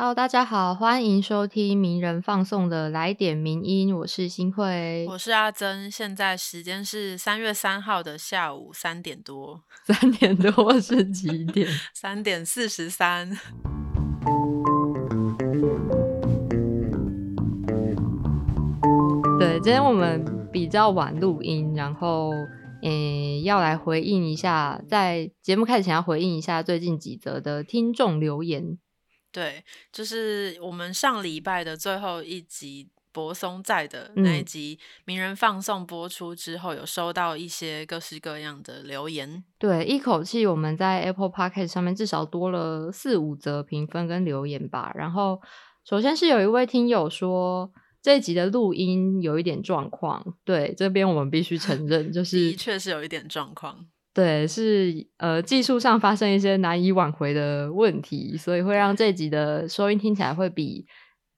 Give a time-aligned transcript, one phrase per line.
[0.00, 11.68] Hello，大家好，欢迎收听名人放送的来点名音，我是新慧，我是阿珍，现在时间是三月三号的下午三点多， 三点多是几点？
[11.92, 13.28] 三点四十三。
[19.38, 22.30] 对，今天我们比较晚录音，然后
[22.80, 28.78] 诶要来回应一下，在节目开始前要回应一下最近几则的听众留言。
[29.32, 39.42] 对，就是我们上礼拜的最后一集博松在的那一集名人放送播出之后，有收到一些各式各样的留言。
[39.58, 44.92] 对，一口气我们在 Apple Podcast 上面至少多了四五则评分跟留言吧。
[44.94, 45.40] 然后，
[45.84, 53.86] 首先是有一位听友说这一集的录音有一点状况，对这边我们必须承认，就是的确是有一点状况。
[54.12, 60.84] 对，是呃技术上发生一些难以挽回的问题，所以会让这集的收音听起来会比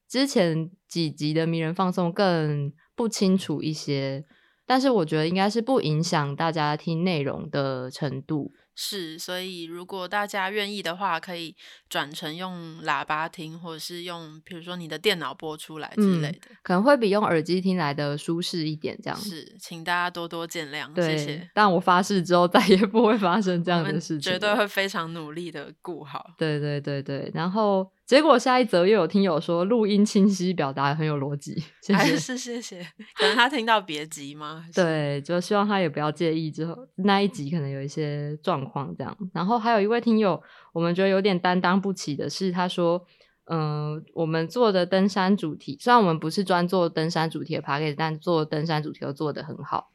[0.09, 4.25] 之前几集的迷人放送更不清楚一些。
[4.65, 8.53] 但是我觉得应该是不影响大家听内容的程度。
[8.75, 11.55] 是，所以如果大家愿意的话，可以
[11.89, 18.99] 转成用喇叭听，或者是用，比如说你的电脑播出来之类的，可能会比用耳机听来的舒适一点。
[19.03, 21.51] 这样是，请大家多多见谅，谢谢。
[21.55, 26.31] 但我发誓之后 再也不会发生这样的事情，绝对会非常努力的顾好。
[26.39, 27.91] 对对对对，然后。
[28.13, 32.87] 结果下一则又有听友说录音清晰，表达很有逻辑，还是谢谢。
[33.15, 34.67] 可能他听到别集吗？
[34.75, 36.51] 对，就希望他也不要介意。
[36.51, 39.17] 之后那一集可能有一些状况这样。
[39.33, 40.43] 然后还有一位听友，
[40.75, 43.03] 我们觉得有点担当不起的是，他说
[43.51, 49.91] ：“嗯，我们做的登山主题，虽然我们不是专做登山主题的 p a c k a g e 但做登山主题都做得很好。”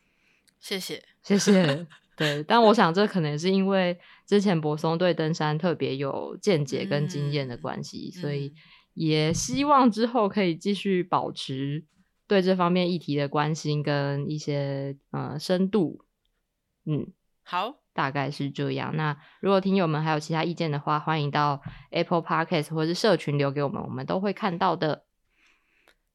[0.60, 1.86] 谢谢，谢谢。
[2.18, 8.54] 对，但我想这可能是因为之前博松对登山特别有见解跟经验的关系，所以
[8.96, 11.86] 也希望之后可以继续保持
[12.28, 16.04] 对这方面议题的关心跟一些呃深度。
[16.86, 17.08] 嗯，
[17.44, 18.96] 好，大概是这样。
[18.96, 21.62] 那如果听友们还有其他意见的话，欢迎到
[21.92, 25.07] Apple Podcast 或是社群留给我们，我们都会看到的。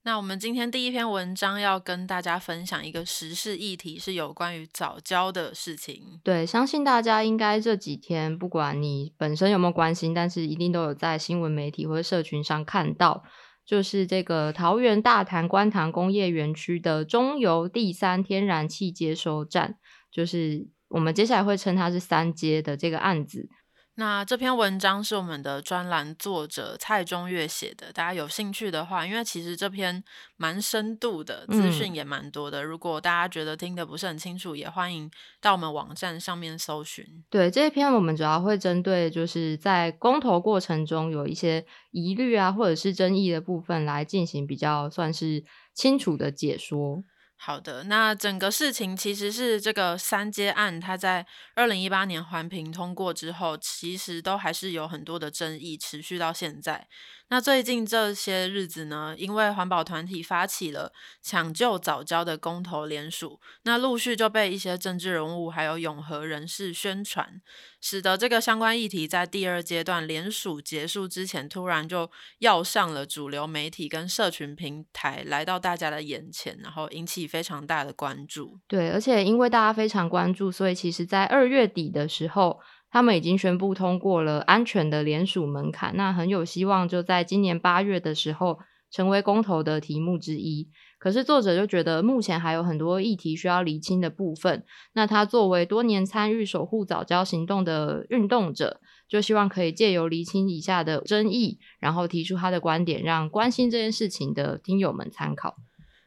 [0.04, 6.20] 那我们今天第一篇文章要跟大家分享一个时事议题，是有关于早教的事情。
[6.24, 13.22] 对，相信大家应该这几天，不管你本身有没有关心，但是一定都有在新闻媒体或者社群上看到，
[13.64, 19.76] 就是这个桃园大潭观塘工业园区的中油第三天然气接收站，
[20.10, 23.48] 就是我们接下来会称它是三阶的这个案子。
[23.96, 30.02] 那这篇文章是我们的专栏作者蔡中月写的，大家有兴趣的话，因为其实这篇
[30.38, 32.64] 蛮深度的，资讯也蛮多的。
[32.64, 35.10] 如果大家觉得听得不是很清楚，也欢迎
[35.42, 37.04] 到我们网站上面搜寻。
[37.28, 47.04] 对这一篇，我们主要会针对就是在公投过程中有一些疑虑啊，或者是争议的部分来进行比较算是清楚的解说。
[47.44, 51.26] 好的，那整个事情其实是这个三阶案，它在
[51.56, 56.86] 二零一八年环评通过之后，其实都还是有很多的争议，持续到现在。
[57.32, 67.40] 那最近这些日子呢，因为环保团体发起了抢救早教的公投联署，那陆续就被一些政治人物还有永和人士宣传，
[67.80, 72.10] 使得这个相关议题在第二阶段联署结束之前，突然就
[72.40, 78.58] 要上了主流媒体跟社群平台，来到大家的眼前，然后引起非常大的关注。
[78.68, 82.60] 对，而且因为大家非常关注，所以其实在二月底的时候。
[82.92, 88.58] 他们已经宣布通过了安全的联署门槛，那很有希望就在今年八月的时候
[88.90, 90.68] 成为公投的题目之一。
[90.98, 94.62] 可是作者就觉得目前还有很多议题需要厘清的部分。
[94.92, 105.56] 那他作为多年参与守护早教行动的运动者，就希望可以借由厘清以下的争议，然后提出他的观点，让关心这件事情的听友们参考。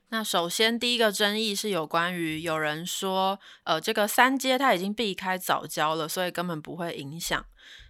[0.10, 7.46] 那首先，第一个争议是有关于有人说，呃，这个三阶它已经避开早教了，所以根本不会影响。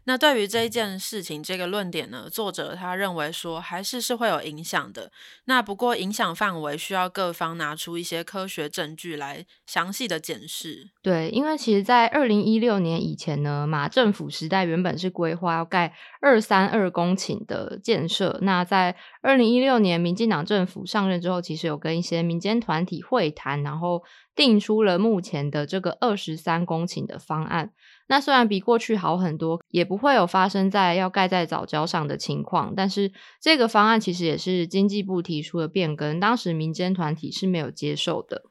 [0.05, 5.11] 那对于这一件事情，这个论点呢，作者他认为说还是是会有影响的。
[5.45, 10.91] 那不过影响范围需要各方拿出一些科学证据来详细的检视。
[11.01, 18.37] 对，因为其实，在二零一六年以前呢，马政府时代原本是规划要盖二三二公顷的建设。
[18.41, 24.03] 那在二零一六年民进党政府上任之后，其实有跟一些民间团体会谈，然后
[24.35, 27.71] 定出了目前的这个二十三公顷的方案。
[28.07, 33.11] 那虽然比过去好很多，也不会有发生在要盖在早教上的情况，但是
[33.41, 38.43] 这个方案其实也是经济部提出的变更，当时民间团体是没有接受的。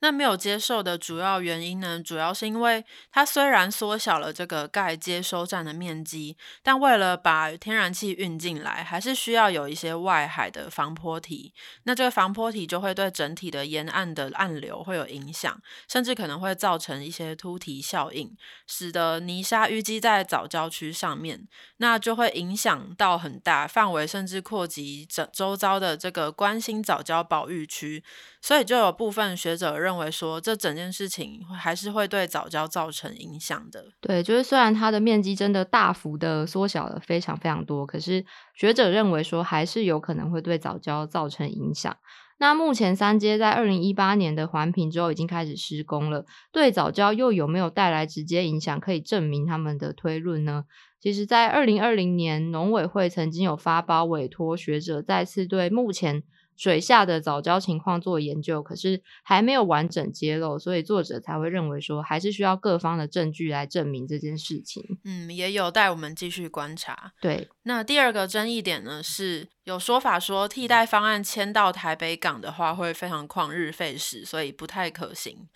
[0.00, 11.52] 那没有接受的主要原因呢，主要是因为它虽然缩小了这个钙接收站的面积，但为了把天然气运进来，还是需要有一些外海的防坡体。
[11.84, 18.36] 那这个防坡体就会对整体的沿岸的暗流会有影响，甚至可能会造成一些凸堤效应，
[18.66, 21.46] 使得泥沙淤积在早礁区上面，
[21.76, 28.02] 那就会影响到很大范围，甚至扩及整周遭的这个关心早礁保育区。
[28.42, 33.86] 所以就有部分学者认认为说，这整件事情还是会对早教造成影响的。
[34.00, 41.96] 对，就是虽然它的面积真的大幅的缩小了非常非常多，可是学者认为说，还是有可能会对早教造成影响。
[42.38, 48.78] 那目前三阶在二零一八年的环评之后已经开始施工了，对早教又有没有带来直接影响？
[48.78, 50.66] 可以证明他们的推论呢？
[51.00, 56.22] 其实，在二零二零年，农委会曾经有发包委托学者再次对目前。
[56.60, 64.98] 水下的早教情况做研究，可是还没有完整揭露，所以作者才会认为说，还是需要各方的证据来证明这件事情。
[65.06, 67.14] 嗯，也有待我们继续观察。
[67.18, 75.48] 对，那第二个争议点呢，是有说法说替代方案迁到台北港的话，会非常旷日费时，所以不太可行。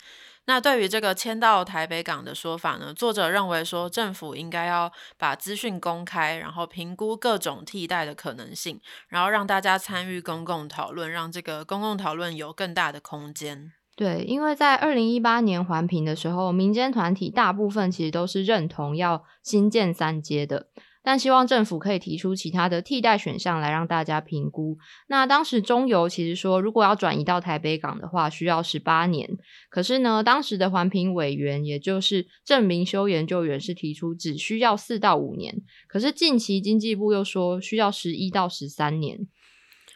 [0.47, 2.93] 那对于这个迁到台北港的说法呢？
[2.93, 13.71] 作者认为说，政府应该要把资讯公开，然后评估各种替代的可能性，然后让大家参与公共讨论，让这个公共讨论有更大的空间。
[13.95, 20.67] 对，因为在二零一八年环评的时候，民间团体大部分其实都是认同要新建三阶的。
[21.05, 24.75] 但希望政府可以提出其他的替代选项来让大家评估。
[25.07, 29.29] 那当时中油其实说，如果要转移到台北港的话，需要十八年。
[29.69, 35.61] 可是呢，当时的环评委员，也就是郑明修研究员，是提出只需要四到五年。
[35.87, 39.27] 可是近期经济部又说需要十一到十三年。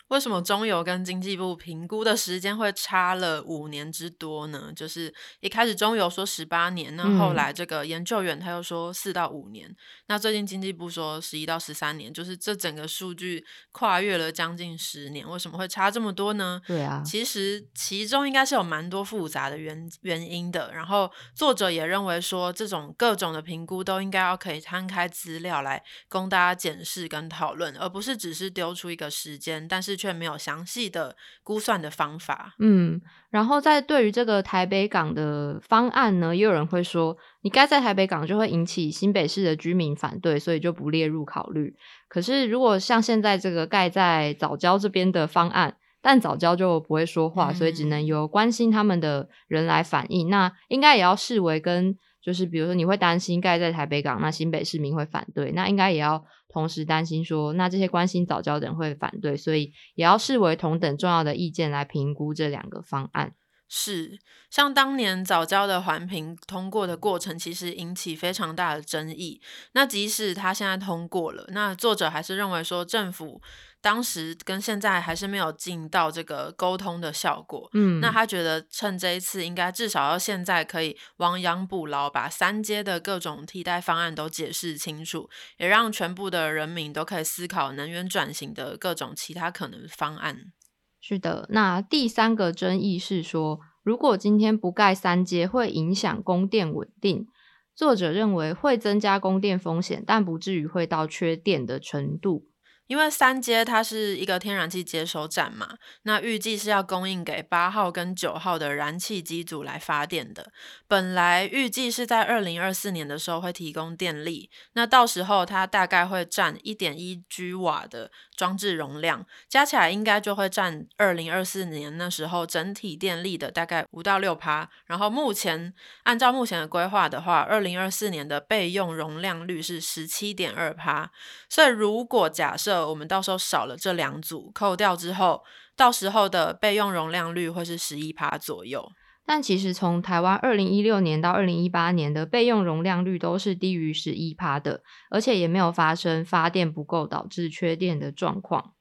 [0.09, 4.73] 为什么中油跟经济部评估的时间会差了五年之多呢？
[4.75, 9.73] 就是一开始中油说十八年，那后来这个研究员他又说四到五年，
[10.07, 16.59] 那最近经济部说十一到十三年，就是这整个数据跨越了将近十年，为什么会差这么多呢？
[16.65, 20.73] 对啊，其实其中应该是有蛮多复杂的原原因的。
[20.73, 29.98] 然后作者也认为说，这种各种的评估都应该要可以摊开资料来供大家检视跟讨论，而不是只是丢出一个时间，但是。
[29.99, 32.55] 却没有详细的估算的方法。
[32.59, 41.75] 嗯，然后在对于这个台北港的方案呢，也有人会说，你盖在台北港就会引起新北市的居民反对，所以就不列入考虑。
[42.07, 50.29] 可是如果像现在这个盖在早教这边的方案，但早教就不会说话，所以只能由关心他们的人来反映。
[50.29, 51.97] 那应该也要视为跟。
[52.21, 63.33] 就是比如说，你会担心盖在台北港，那新北市民会反对，那应该也要同时担心说，那这些关心早教的人会反对，所以也要视为同等重要的意见来评估这两个方案。
[63.71, 64.17] 是，
[64.49, 69.39] 像当年早教的环评通过的过程，其实引起非常大的争议。
[69.73, 73.41] 那即使他现在通过了，那作者还是认为说政府。
[73.81, 90.51] 当时跟现在还是没有尽到这个沟通的效果，嗯，那他觉得趁这一次，应该至少要现在可以亡羊补牢，把三阶的各种替代方案都解释清楚，也让全部的人民都可以思考能源转型的各种其他可能方案。
[90.99, 97.25] 是的，那第三个争议是说，如果今天不盖三阶，会影响供电稳定。
[97.73, 102.48] 作者认为会增加供电风险，但不至于会到缺电的程度。
[102.89, 110.51] 因为三阶它是一个天然气接收站嘛，那预计是要供应给八号跟九号的燃气机组来发电的。
[110.87, 124.67] 本来预计是在二零二四年的时候会提供电力，那到时候它大概会占一点一 G 瓦的装置容量，加起来应该就会占二零二四年那时候整体电力的大概五到六趴。
[124.87, 125.71] 然后目前
[126.05, 131.11] 按照目前的规划的话，二零二四年的备用容量率是十七点二趴。
[131.47, 135.41] 所以如果假设我们到时候少了这两组扣掉之后，
[135.75, 138.87] 到时候的备用容量率会是十一趴左右。
[139.25, 144.81] 但其实从台湾二零一六年到二零一八年的备用容量率都是低于十一趴的，
[145.11, 148.73] 而且也没有发生发电不够导致缺电的状况。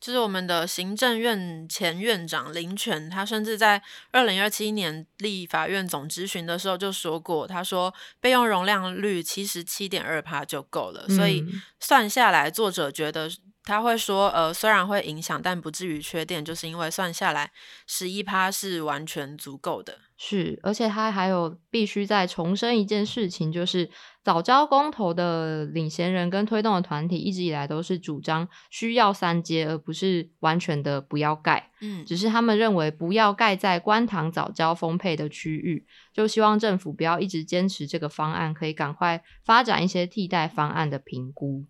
[0.00, 11.06] 就是我们的行政院前院长林权，他甚至在二零二七年立法院总咨询的时候就说过，他说备用容量率七十七点二帕就够了。
[11.08, 11.44] 所以
[11.78, 13.30] 算下来，作者觉得
[13.64, 17.52] 他会说，呃，虽然会影响，但不至于缺电，就是因为算下来
[17.86, 19.98] 十一趴是完全足够的。
[20.16, 23.88] 是，而且他还有必须再重申一件事情，就是
[24.22, 31.70] 早教公投的领衔人跟推动的团体一直以来都是主张需要三阶，而不是完全的不要盖。
[31.80, 41.64] 嗯，只是他们认为不要盖在观塘早教丰沛的区域，就希望政府不要一直坚持这个方案，可以赶快发展一些替代方案的评估。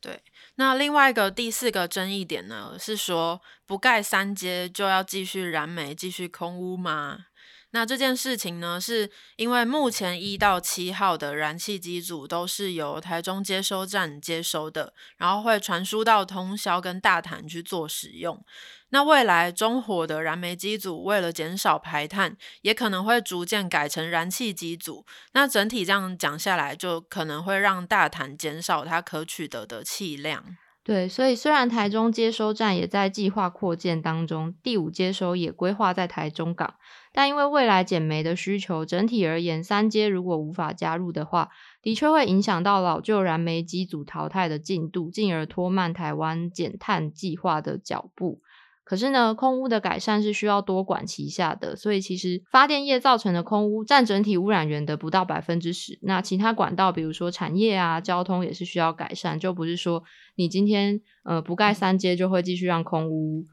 [0.00, 0.22] 对，
[0.54, 7.26] 那另外一个第四个争议点呢，是说不盖三阶就要继续燃煤、继续空屋吗？
[7.72, 18.44] 那这件事情呢，是因为目前一到七号的燃气机组都是由台中接收站接收的，然后会传输到通宵跟大潭去做使用。
[18.92, 25.06] 那未来中火的燃煤机组为了减少排碳，也可能会逐渐改成燃气机组。
[25.32, 30.56] 那整体这样讲下来，就可能会让大潭减少它可取得的气量。
[30.82, 36.74] 对，所以虽然台中接收站也在计划扩建当中，第五接收也规划在台中港。
[37.12, 41.48] 但因为未来减煤的需求，整体而言，三阶如果无法加入的话，
[41.82, 48.40] 的确会影响到老旧燃煤机组淘汰的进度，进而拖慢台湾减碳计划的脚步。
[48.82, 55.96] 可是呢，空污的改善是需要多管齐下的，所以其实发电业造成的空污占整体污染源的不到百分之十。
[56.02, 60.02] 那其他管道，比如说产业啊、交通也是需要改善，就不是说
[60.34, 63.46] 你今天呃不盖三阶就会继续让空污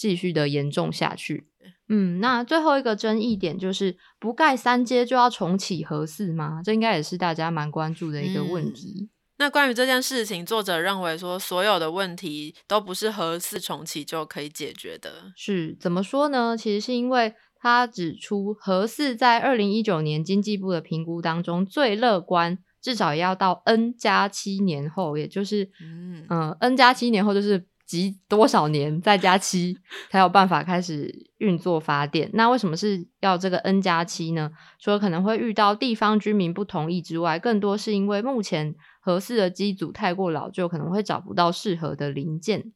[0.00, 1.46] 继续的严重下去。
[1.90, 6.62] 嗯，那最后一个争议点就是不盖三阶就要重启核四吗？
[6.64, 9.10] 这应该也是大家蛮关注的一个问题。
[9.36, 15.32] 那关于这件事情，作者认为说所有的问题都不是核四重启就可以解决的。
[15.36, 16.56] 是怎么说呢？
[16.56, 27.66] 其实是因为他指出核四在二零一九年经济部的评估当中最乐观，至少也要到 N 加七年后，也就是嗯嗯 N 加七年后就是。
[27.90, 29.76] 几多少年再加七
[30.12, 32.30] 才有办法开始运作发电？
[32.34, 34.48] 那为什么是要这个 N 加七呢？
[34.78, 42.72] 除了可能会遇到地方居民不同意之外，更多是因为目前合适的机组太过老旧，可能会找不到适合的零件。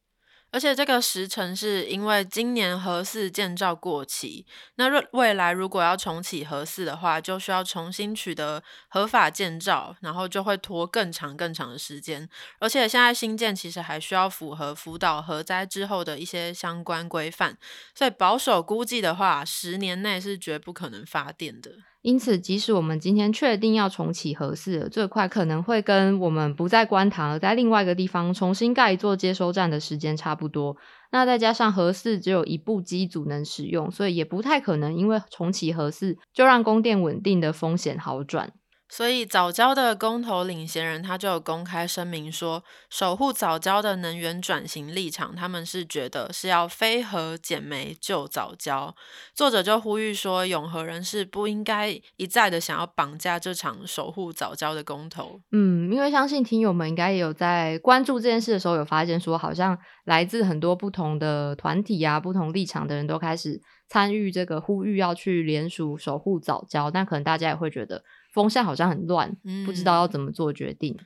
[0.54, 4.46] 而且这个时程是因为今年核四建造过期，
[4.76, 12.28] 那未未来如果要重启核四的话，就需要重新取得合法建造，然后就会拖更长更长的时间。
[12.60, 17.58] 而且现在新建其实还需要符合福岛核灾之后的一些相关规范，
[17.92, 21.72] 所以保守估计的话，十年内是绝不可能发电的。
[22.04, 30.76] 因此，即使我们今天确定要重启核四，最快可能会跟我们不在观塘而在另外一个地方重新盖一座接收站的时间差不多。
[31.12, 38.52] 那再加上核四只有一部机组能使用，所以也不太可能因为重启核四就让供电稳定的风险好转。
[38.86, 48.94] 所以早教的公投领衔人，他就有公开声明说，守护早教的能源转型立场，他们是觉得是要非核减煤救早教。
[49.34, 55.40] 作者就呼吁说，永和人士不应该一再的想要绑架这场守护早教的公投。
[55.50, 66.90] 嗯，因为相信听友们应该也有在关注这件事的时候，有发现说，好像来自很多不同的团体啊、不同立场的人都开始参与这个呼吁，要去联署守护早教。
[66.90, 68.04] 但可能大家也会觉得。
[68.34, 70.98] 风向好像很乱，不知道要怎么做决定。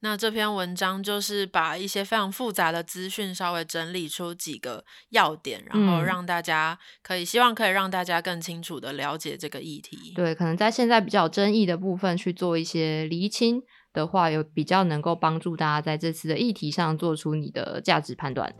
[0.00, 10.12] 那这篇文章就是把一些非常复杂的资讯稍微整理出几个要点，然后让大家可以希望可以让大家更清楚的了解这个议题。
[10.14, 13.62] 对，可能在现在比较争议的部分去做一些厘清
[13.94, 18.54] 的话，有比较能够帮助大家在这次的议题上做出你的价值判断。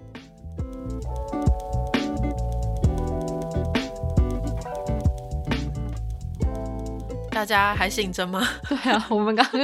[7.34, 8.40] 大家还醒着吗？
[8.68, 9.60] 对啊，我们刚刚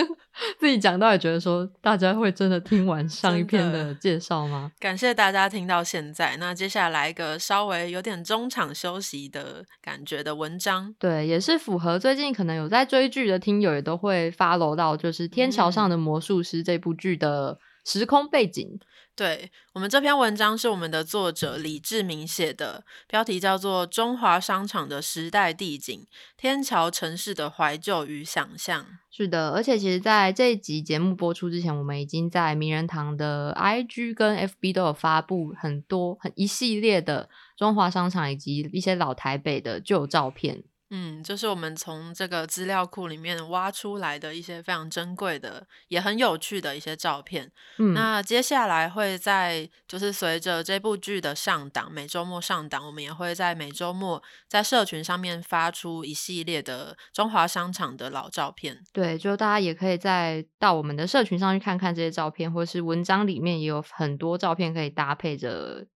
[0.58, 4.72] 自己讲到，也觉得说，大家会真的听完上一篇的介绍吗？
[4.80, 6.36] 感谢大家听到现在。
[6.38, 18.78] 那接下来一个稍微有点中场休息的感觉的文章，对，也是符合最近可能有在追剧的听友也都会 follow 到，就是《天桥上的魔术师》这部剧的时空背景。
[19.16, 26.06] 对我们这篇文章是我们的作者李志明写的，标题叫做《中华商场的时代地景：
[26.38, 28.82] 天桥城市的怀旧与想象》。
[29.10, 40.62] 是的，而且其实在这一集节目播出之前，我们已经在名人堂的 IG 跟 FB 都有发布很多很一系列的中华商场以及一些老台北的旧照片。
[40.90, 47.50] 嗯，就是我们从这个资料库里面挖出来的一些非常珍贵的、也很有趣的一些照片。
[47.78, 58.82] 嗯，那接下来会在就是随着这部剧的上档，每周末上档，我们也会在每周末在社群上面发出一系列的中华商场的老照片。
[58.92, 65.86] 对，就大家也可以再到我们的社群上去看看这些照片，或是文章里面也有很多照片可以搭配着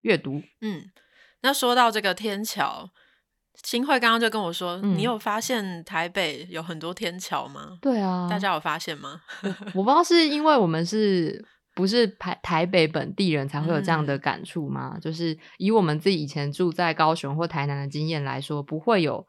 [0.00, 0.42] 阅读。
[0.62, 0.90] 嗯，
[1.42, 2.90] 那说到这个天桥，
[3.64, 7.78] 新会刚刚就跟我说，嗯你有发现台北有很多天桥吗？
[7.80, 9.20] 对啊，大家有发现吗？
[9.74, 14.96] 我不知道是因为我们是不是台台北本地人才会有这样的嗯感触吗？
[15.00, 19.26] 就是以我们自己以前住在高雄或台南的经验来说，不会有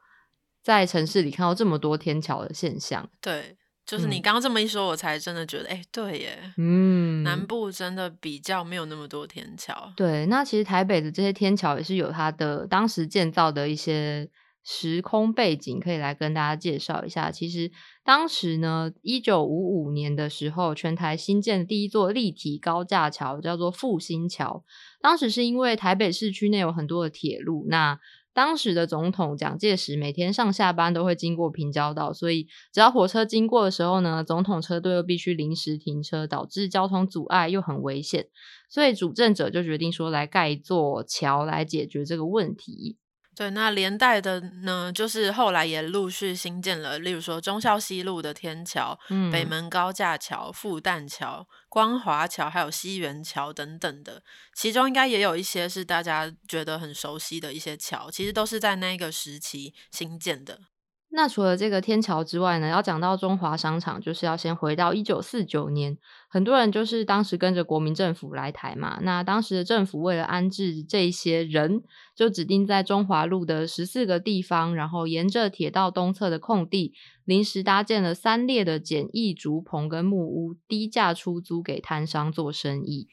[0.62, 3.08] 在城市里看到这么多天桥的现象。
[3.20, 3.56] 对，
[3.86, 9.92] 就是你嗯刚刚这么一说，我才真的觉得，哎、对耶，嗯，南部真的比较没有那么多天桥。
[9.96, 14.30] 对，那其实台北的这些天桥也是有它的当时建造的一些
[14.62, 17.30] 时空背景，可以来跟大家介绍一下。
[17.30, 17.72] 其实
[18.04, 24.62] 当时呢，一九五五年的时候，全台新建的第一座立体高架桥叫做复兴桥。
[25.00, 27.98] 当时是因为台北市区内有很多的铁路，那
[28.32, 38.28] 当时的总统蒋介石每天上下班都会经过平交道，所以只要火车经过的时候呢，总统车队又必须临时停车，导致交通阻碍又很危险。
[38.68, 42.96] 所以主政者就决定说来盖一座桥来解决这个问题。
[43.40, 54.22] 对，那连带的呢，就是后来也陆续新建了，例如说忠孝西路的天桥、嗯北门高架桥、复旦桥、光华桥，还有西园桥等等的。
[54.54, 60.60] 其中应该也有一些是大家觉得很熟悉的一些桥，其实都是在那个时期新建的。
[61.12, 65.98] 那除了这个天桥之外呢，要讲到中华商场，就是要先回到一九四九年，
[66.28, 69.00] 很多人就是当时跟着国民政府来台嘛。
[69.02, 71.82] 那当时的政府为了安置这些人，
[72.14, 83.08] 就指定在中华路的十四个地方，然后沿着铁道东侧的空地，临时搭建了三列的简易竹棚跟木屋，低价出租给摊商做生意。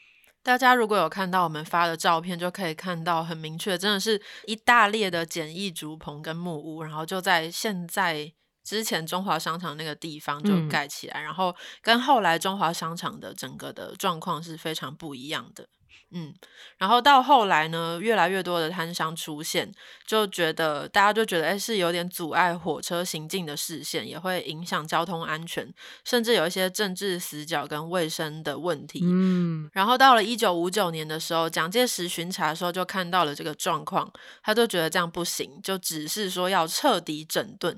[0.47, 8.31] 大家如果有看到我们发的照片，就可以看到很明确，真的是一大列的简易竹棚跟木屋，然后就在现在
[8.63, 15.67] 之前中华商场那个地方就嗯盖起来，然后跟后来中华商场的整个的状况是非常不一样的。
[16.11, 16.33] 嗯，
[16.77, 19.69] 然后到后来呢，越来越多的摊商出现，
[20.05, 25.67] 就觉得大家就觉得，哎，是有点阻碍火车行进的视线，也会影响交通安全，
[26.05, 29.01] 甚至有一些政治死角跟卫生的问题。
[29.03, 34.09] 嗯，然后到了一九五九年的时候，蒋介石巡查的时候就看到了这个状况，
[34.41, 37.77] 他就觉得这样不行，就只是说要彻底整顿，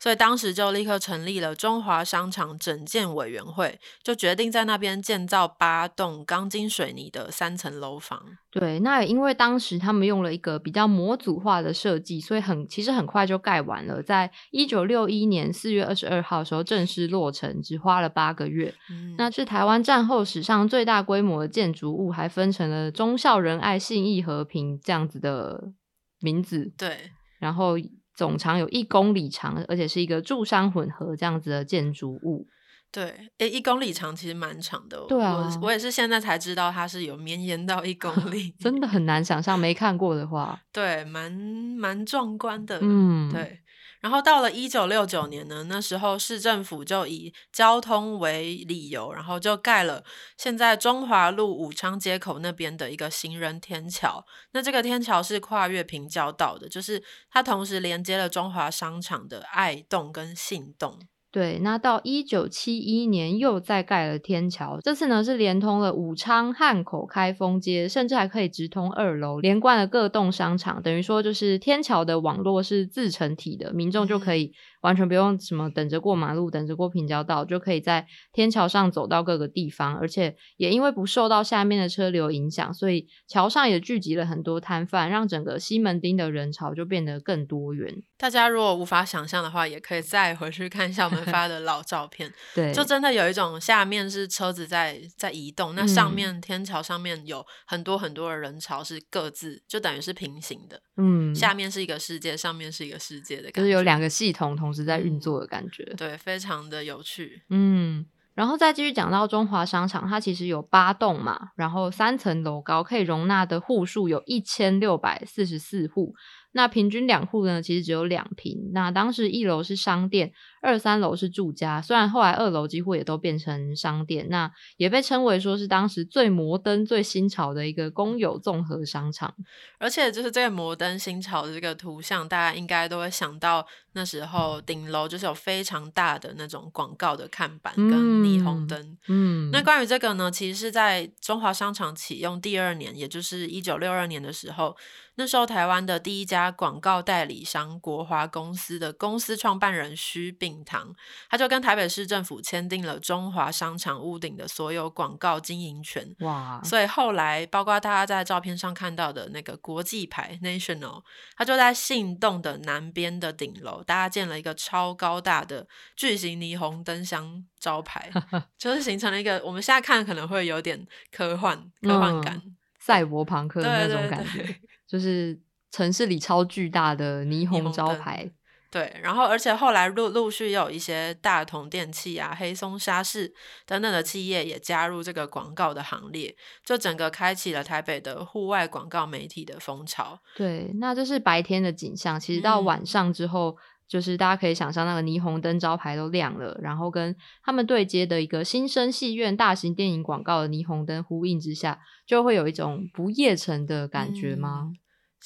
[0.00, 8.22] 所以当时就立刻成立了中华商场整建委员会，就决定在那边建造八栋钢筋水泥的三层楼房。
[8.50, 14.02] 对，那也因为当时他们用了一个比较模组化的设计，所以很其实很快就盖完了。
[14.02, 18.74] 在一九六一年四月二十二号的时候正式落成，只花了八个月。
[18.90, 25.72] 嗯，那是台湾战后史上最大规模的建筑物，还分成了忠孝仁爱信义和平这样子的
[26.20, 27.74] 名字，对，然后
[28.16, 32.46] 总长有一公里长，而且是一个柱商混合这样子的建筑物。
[32.90, 34.98] 对，诶，一公里长其实蛮长的。
[35.08, 42.78] 对啊我我也是现在才知道它是有绵延到一公 里，真的很难想象，没看过的话，对，蛮蛮壮观的。
[42.80, 43.60] 嗯，，对，
[44.00, 50.02] 然后到了一九六九年呢，那时候市政府就以交通为理由，然后就盖了
[50.38, 54.24] 现在中华路武昌街口那边的一个行人天桥。
[54.52, 60.98] 那这个天桥是跨越平交道的，就是它同时连接了中华商场的爱栋跟信洞。
[61.30, 70.82] 对，那到一九七一年又再盖了天桥，这次呢是连通了武昌、汉口、开封街，甚至还可以直通二楼，连贯了各栋商场。
[70.82, 79.96] 等于说，就是天桥的网络是自成体的，民众就可以完全不用什么等着过马路、等着过平交道，就可以在天桥上走到各个地方。
[79.96, 88.02] 而且也因为不受到下面的车流影响，所以桥上也聚集了很多摊贩，让整个西门町的人潮就变得更多元。
[88.16, 105.84] 大家如果无法想象的话，也可以再回去看一下我们发的 老照片，对，就真的有一种下面是车子在在移动，那上嗯面天桥上面有很多很多的人潮是各自就等于是平行的，嗯，下面是一个世界，上面是一个世界的感觉，就是有两个系统同时在运嗯作的感觉。
[105.96, 107.42] 对，非常的有趣。
[107.50, 116.14] 嗯，然后再继续讲到中华商场，它其实有八栋嘛，然后三层楼高，可以容纳的户数有一千六百四十四户，
[116.52, 118.70] 那平均两户呢，其实只有两平。
[118.72, 120.32] 那当时一楼是商店，
[120.62, 121.80] 二三楼是住家。
[121.80, 129.32] 虽然后来二楼几乎也都变成商店，那也被称为说是当时最摩登、最新潮的一个公有综合商场。
[129.78, 138.96] 而且就是这个摩登新潮的这个图像，大家应该都会想到那时候顶楼就是有非常大的那种广告的看板跟霓虹灯。
[139.08, 144.74] 嗯，那关于这个呢，其实是在中华商场启用第二年，也就是一九六二年的时候。
[145.18, 150.94] 那时候，台湾的第一家广告代理商国华公司的公司创办人徐炳堂，
[151.28, 156.14] 他就跟台北市政府签订了中华商场屋顶的所有广告经营权。
[156.20, 156.60] 哇！
[156.62, 161.02] 所以后来，包括大家在照片上看到的那个国际牌 National，
[161.36, 168.08] 他就在信洞的南边的顶楼搭建了一个超高大的巨型霓虹灯箱招牌，
[168.56, 172.40] 就是形成了一个我们现在看可能会有点科幻、科幻感、
[172.78, 174.60] 赛博朋克的那种感觉。
[174.88, 175.38] 就是
[175.70, 178.30] 城市里超巨大的霓虹招牌，
[178.70, 183.32] 对，然后而且后来陆陆续又有一些大同电器啊、黑松沙士
[183.66, 190.18] 等等的企业也加入这个广告的行列，就整个开启了台北的户外广告媒体的风潮。
[190.34, 193.56] 对，那这是白天的景象，其实到晚上之后，
[193.88, 201.80] 就是大家可以想象那个霓虹灯招牌都亮了，然后跟他们对接的一个新生戏院大型电影广告的霓虹灯呼应之下。
[202.06, 204.72] 就会有一种不夜城的感觉吗？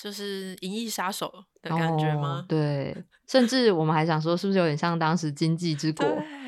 [0.00, 2.44] 就是银翼杀手的感觉吗？
[2.48, 2.94] 对，
[3.26, 6.04] 甚至我们还想说，是不是有点像当时经济之国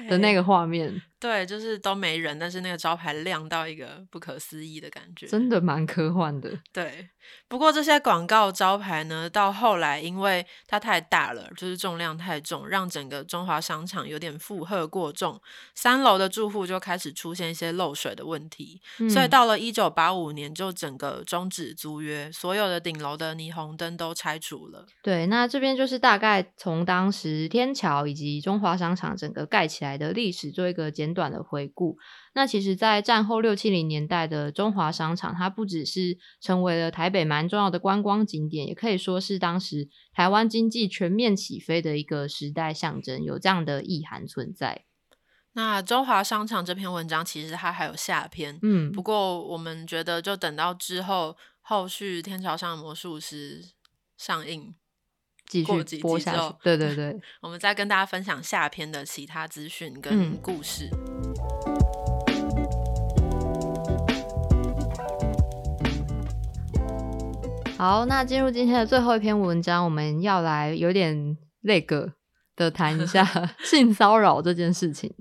[0.08, 1.00] 的那个画面？
[1.20, 6.50] 对，就是都没人，但是那个招牌亮到一个不可思议的感觉，真的蛮科幻的。
[6.70, 7.08] 对，
[7.48, 15.40] 不过这些广告招牌呢，到后来因为它太大了，就是重量太重，让整个中华商场有点负荷过重，
[15.74, 24.84] 三楼的住户就开始出现一些漏水的问题，所以到了一九八五年就整个终止租约，所有的顶楼的霓虹灯都拆除了。
[25.04, 31.14] 对，那这边就是大概从当时天桥以及中华商场整个盖起来的历史做一个简。
[31.14, 31.96] 短的回顾，
[32.34, 44.84] 那其实，在战后六七零年代的中华商场，它不只是成为了台北蛮重要的观光景点，也可以说是当时台湾经济全面起飞的一个时代象征，有这样的意涵存在。
[45.52, 53.62] 那中华商场这篇文章其实它还有下篇，嗯，不过我们觉得就等到之后后续《天桥上的魔术师》
[54.16, 54.74] 上映。
[55.46, 60.88] 继续播下去，对对对， 我们再跟大家分享下篇的其他资讯跟故事。
[67.76, 72.14] 好，那进入今天的最后一篇文章，我们要来有点那个
[72.56, 73.24] 的谈一下
[73.62, 75.12] 性骚扰这件事情。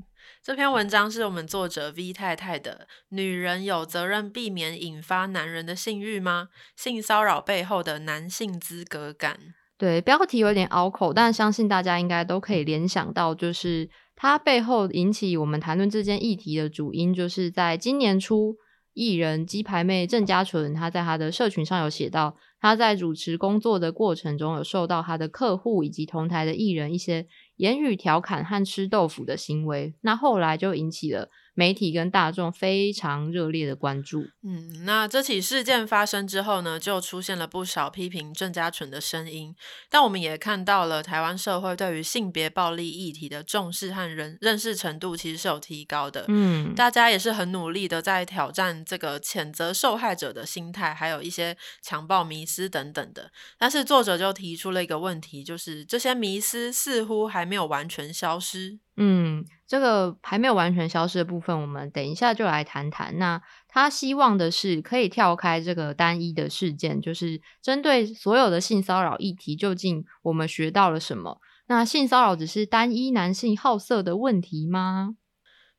[0.41, 2.87] 这篇文章是我们作者 V 太太的。
[3.09, 6.49] 女人有责任避免引发男人的性欲吗？
[6.75, 9.39] 性骚扰背后的男性资格感。
[9.83, 18.55] 对，标题有点拗口，但相信大家应该都可以联想到，就是它背后引起我们谈论这件议题的主因，就是在今年初，
[18.93, 31.27] 艺人鸡排妹郑嘉纯，她在她的社群上有写到，她在主持工作的过程中，有受到她的客户以及同台的艺人一些言语调侃和吃豆腐的行为，那后来就引起了。
[31.53, 34.25] 媒体跟大众非常热烈的关注。
[34.43, 39.55] 嗯，那这起事件发生之后呢，就出现了不少批评郑家纯的声音。
[39.89, 46.25] 但我们也看到了台湾社会对于性别暴力议题的重视和认认识程度其实是有提高的。
[46.27, 53.31] 嗯，大家也是很努力的在挑战这个谴责受害者的心态，还有一些强暴迷思等等的。
[53.57, 58.79] 但是作者就提出了一个问题，就是这些迷思似乎还没有完全消失。
[58.95, 63.17] 嗯，这个还没有完全消失的部分，我们等一下就来谈谈。
[63.17, 71.39] 那他希望的是可以跳开这个单一的事件，就是针对所有的性骚扰议题，究竟我们学到了什么？
[71.67, 75.15] 那性骚扰只是单一男性好色的问题吗？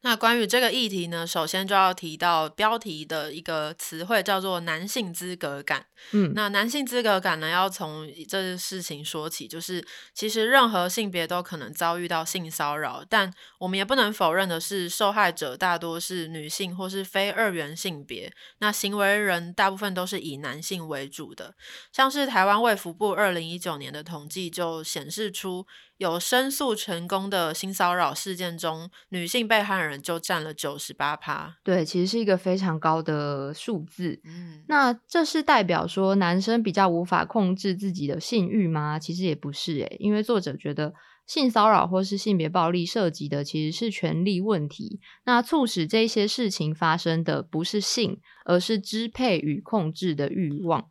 [0.05, 5.87] 那关于这个议题呢，首先就要提到标题的一个词汇，叫做男性资格感。
[6.13, 18.31] 嗯，那男性资格感呢，要从这件事情说起，就是其实任何性别都可能遭遇到性骚扰，但我们也不能否认的是，受害者大多是女性或是非二元性别。
[18.59, 21.55] 那行为人大部分都是以男性为主的，
[21.91, 25.67] 像是台湾卫福部二零一九年的统计就显示出。
[25.99, 31.57] 有申诉成功的性骚扰事件中，女性被害人就占了九十八趴。
[31.63, 34.21] 对，其实是一个非常高的数字。
[34.25, 38.99] 嗯，那这是代表说男生比较无法控制自己的性欲吗？
[38.99, 40.95] 其实也不是诶，因为作者觉得
[41.27, 45.01] 性骚扰或是性别暴力涉及的其实是权力问题。
[45.25, 50.91] 那促使这些事情发生的不是性，而是支配与控制的欲望。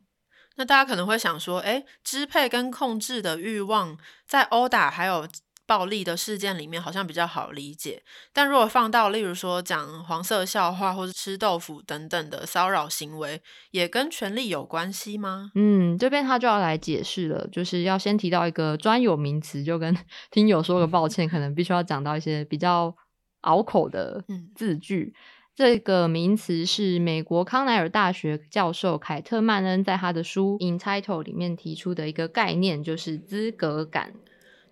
[0.56, 5.28] 那大家可能会想说，哎，支配跟控制的欲望在殴打还有
[5.66, 15.52] 暴力的事件里面好像比较好理解，但如果放到例如说讲黄色笑话或者吃豆腐等等的骚扰行为，也跟权力有关系吗？
[15.56, 19.96] 嗯，这边他就要来解释了，就是要先提到一个专有名词，就跟
[20.32, 22.96] 听友说个抱歉，可能必须要讲到一些比较
[23.42, 24.24] 拗口的
[24.56, 25.14] 字句。
[25.56, 34.14] 这个名词是美国康奈尔大学教授凯特曼恩在他的书《In Title》里面提出的一个概念，就是资格感。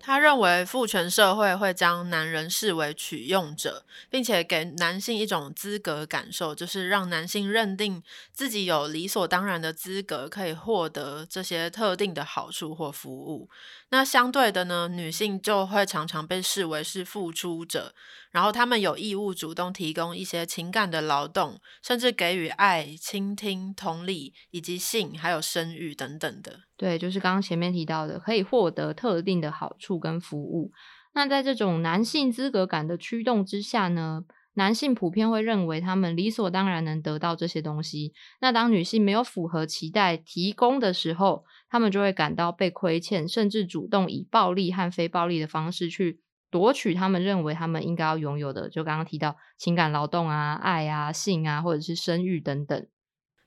[0.03, 8.01] 他认为父权社会会将男人视为取用者，并且给男性一种资格感受，就是让男性认定
[8.33, 13.47] 自己有理所当然的资格可以获得这些特定的好处或服务。
[13.91, 17.93] 那相对的呢，女性就会常常被视为是付出者，
[18.31, 26.61] 然后他们有义务主动提供一些情感的劳动，甚至给予爱、倾听、同理以及性，还有生育等等的。
[26.77, 30.71] 对，就是刚刚前面提到的，可以获得特定的好处跟服务。
[31.13, 34.23] 那在这种男性资格感的驱动之下呢？
[34.53, 38.13] 男性普遍会认为他们理所当然能得到这些东西。
[38.41, 48.69] 那当女性没有符合期待提供的时候，他们就会感到被亏欠，甚至主动以暴力和非暴力的方式去夺取他们认为他们应该要拥有的。
[48.69, 52.87] 就刚刚提到情感劳动啊、爱啊、性啊，或者是生育等等。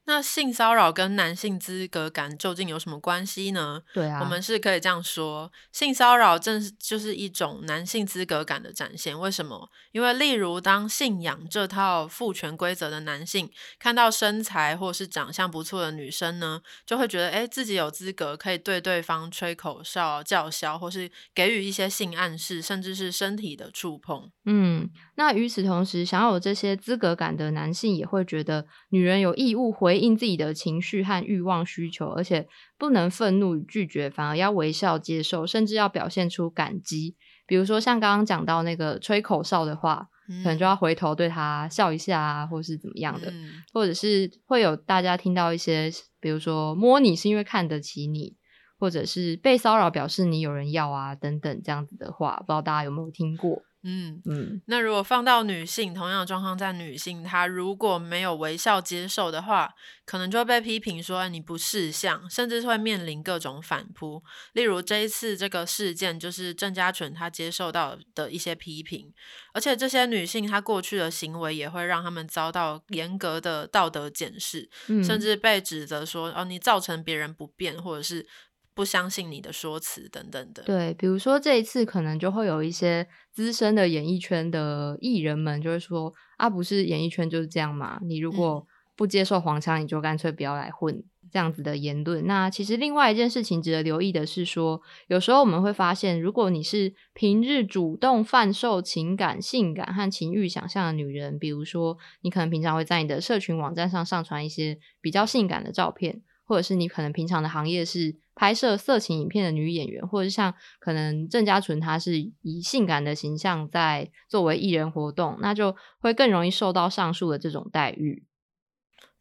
[0.06, 3.80] 那性骚扰跟男性资格感究竟有什么关系呢？
[3.92, 9.18] 对啊，我们是可以这样说：性骚扰正是就是一种男性资格感的展现。
[9.18, 9.70] 为什么？
[9.92, 24.30] 因为例如，当信仰这套父权规则的男性看到身材或是长相不错的女生呢，就会觉得，哎，自己有资格可以对对方吹口哨、叫嚣，或是给予一些性暗示，甚至是身体的触碰。
[24.44, 29.94] 嗯，那与此同时，享有这些资格感的男性也会觉得，女人有义务回。
[29.94, 37.14] 回应自己的情绪和欲望需求，而且不能愤怒拒绝，反而要微笑接受，甚至要表现出感激。
[37.46, 40.08] 比如说，像刚刚讲到那个吹口哨的话，
[40.42, 43.32] 可能就要回头对他笑一下啊，或是怎么样的，
[43.72, 48.34] 或者是会有大家听到一些，比如说摸你是因为看得起你，
[48.80, 53.62] 或者是被骚扰表示你有人要啊等等这样子的话，不知道大家有没有听过？
[53.86, 59.74] 嗯嗯，那如果放到女性，同样的状况在女性，她如果没有微笑接受的话，
[60.06, 64.22] 可能就会被批评说你不识相，甚至会面临各种反扑。
[64.54, 69.12] 例如这一次这个事件，就是郑家纯她接受到的一些批评，
[69.52, 74.70] 而且这些女性她过去的行为也会让他们遭到严格的道德检视，
[75.04, 78.26] 甚至被指责说哦你造成别人不便，或者是。
[78.74, 92.26] 不相信你的说辞等等的，对，比如说这一次可能就会有一些资深的演艺圈的艺人们就会说啊，不是演艺圈就是这样嘛，你如果不接受黄腔，你就干脆不要来混这样子的言论。
[92.26, 106.22] 那其实另外一件事情值得留意的是说，有时候我们会发现，如果你是平日主动贩售情感、性感和情欲想象的女人，比如说你可能平常会在你的社群网站上上传一些比较性感的照片。
[106.46, 118.24] 或者是你可能平常的行业是拍摄色情影片的女演员，或者是像可能郑嘉纯，她是以性感的形象在作为艺人活动，那就会更容易受到上述的这种待遇。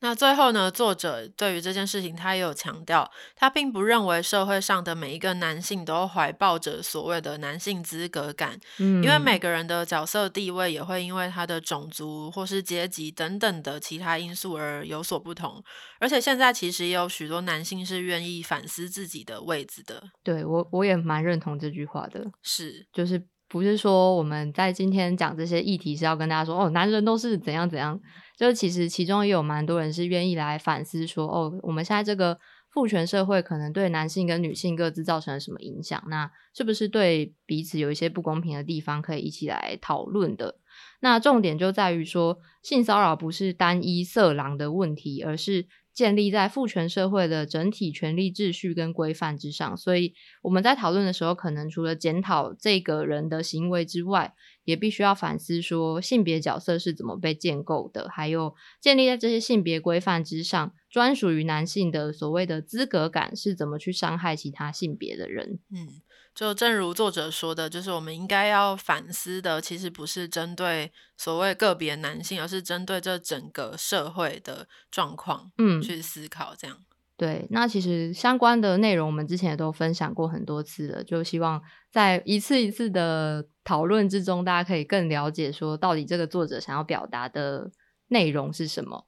[0.04, 0.70] 那最后呢？
[0.70, 15.64] 作者对于这件事情，他也有强调，他并不认为社会上的每一个男性都怀抱着所谓的男性资格感，嗯，因为每个人的角色地位也会因为他的种族或是阶级等等的其他因素而有所不同。
[16.02, 20.04] 而且现在其实也有许多男性是愿意反思自己的位置的。
[20.22, 22.30] 对我，我也蛮认同这句话的。
[22.42, 28.00] 是，就是不是说我们在今天讲这些议题是要跟大家说，哦，男人都是怎样怎样。
[28.36, 32.40] 就是其实其中也有蛮多人是愿意来反思说，哦，我们现在这个
[32.72, 36.04] 父权社会可能对男性跟女性各自造成了什么影响？
[36.08, 40.56] 那是不是对彼此有一些不公平的地方可以一起来讨论的？
[41.02, 45.68] 那重点就在于说，性骚扰不是单一色狼的问题，而是。
[45.94, 65.60] 建立在父权社会的整体权力秩序跟规范之上，所以我们在讨论的时候，可能除了检讨这个人的行为之外，也必须要反思说性别角色是怎么被建构的，还有建立在这些性别规范之上，专属于男性的所谓的资格感是怎么去伤害其他性别的人。
[65.70, 66.02] 嗯。
[66.36, 76.78] 就正如作者说的，就是我们应该要反思的，其实不是针对所谓个别男性，而是针对这整个社会的状况，嗯，去思考这样。
[77.16, 87.70] 对，那其实相关的内容我们之前也都分享过很多次了，就希望在一次一次的讨论之中，大家可以更了解说到底这个作者想要表达的
[88.08, 89.06] 内容是什么。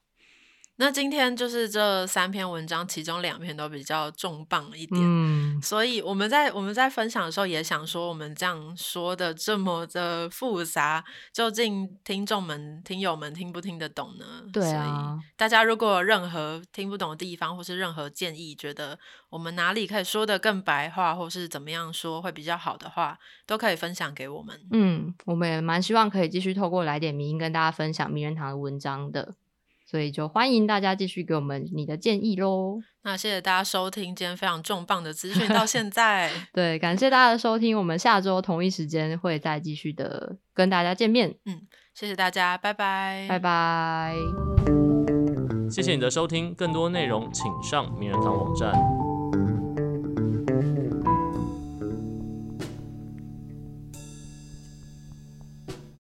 [0.78, 14.44] 那今天就是这三篇文章，其中两篇都比较重磅一点，嗯，所以我们在我们在分享的时候也想说，我们这样说的这么的复杂，究竟听众们、听友们听不听得懂呢？
[14.52, 15.18] 对所啊。
[15.18, 18.98] 以大家如果有任何听不懂的地方，或是任何建议，觉得
[19.30, 24.60] 我们哪里可以说的更白话，或是怎么样说会比较好的话，都可以分享给我们。
[24.70, 29.34] 嗯，我们也蛮希望可以继续透过来点名音跟大家分享名人堂的文章的，
[29.96, 32.78] 所以就欢迎大家继续给我们你的建议喽。
[33.02, 36.30] 那谢谢大家收听今天非常重磅的资讯到现在。
[36.52, 41.62] 对，感谢大家的收听，我们下周同一时间会再继续的跟大家见面，嗯
[41.94, 44.14] 谢谢大家，拜拜，拜拜。
[45.70, 49.05] 谢谢你的收听，更多内容请上名人堂网站。